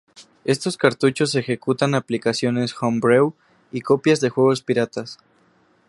[0.45, 3.35] Estos cartuchos ejecutan aplicaciones homebrew
[3.71, 5.19] y copias de juegos piratas.